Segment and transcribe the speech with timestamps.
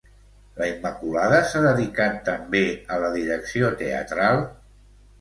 [0.61, 2.65] La Immaculada s'ha dedicat també
[2.97, 4.47] a la direcció teatral?